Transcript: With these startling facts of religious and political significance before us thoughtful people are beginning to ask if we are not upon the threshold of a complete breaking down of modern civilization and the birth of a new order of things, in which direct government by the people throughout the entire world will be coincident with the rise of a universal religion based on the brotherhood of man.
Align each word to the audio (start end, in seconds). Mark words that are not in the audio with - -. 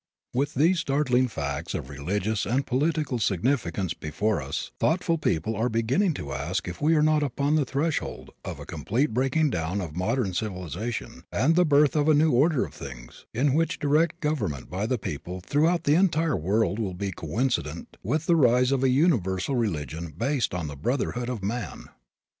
With 0.33 0.55
these 0.55 0.79
startling 0.79 1.27
facts 1.27 1.75
of 1.75 1.87
religious 1.87 2.47
and 2.47 2.65
political 2.65 3.19
significance 3.19 3.93
before 3.93 4.41
us 4.41 4.71
thoughtful 4.79 5.19
people 5.19 5.55
are 5.55 5.69
beginning 5.69 6.15
to 6.15 6.31
ask 6.33 6.67
if 6.67 6.81
we 6.81 6.95
are 6.95 7.03
not 7.03 7.21
upon 7.21 7.53
the 7.53 7.65
threshold 7.65 8.31
of 8.43 8.59
a 8.59 8.65
complete 8.65 9.13
breaking 9.13 9.51
down 9.51 9.79
of 9.79 9.95
modern 9.95 10.33
civilization 10.33 11.25
and 11.31 11.55
the 11.55 11.65
birth 11.65 11.95
of 11.95 12.09
a 12.09 12.15
new 12.15 12.31
order 12.31 12.65
of 12.65 12.73
things, 12.73 13.27
in 13.31 13.53
which 13.53 13.77
direct 13.77 14.21
government 14.21 14.71
by 14.71 14.87
the 14.87 14.97
people 14.97 15.39
throughout 15.39 15.83
the 15.83 15.93
entire 15.93 16.35
world 16.35 16.79
will 16.79 16.95
be 16.95 17.11
coincident 17.11 17.95
with 18.01 18.25
the 18.25 18.35
rise 18.35 18.71
of 18.71 18.83
a 18.83 18.89
universal 18.89 19.55
religion 19.55 20.11
based 20.17 20.55
on 20.55 20.65
the 20.65 20.75
brotherhood 20.75 21.29
of 21.29 21.43
man. 21.43 21.89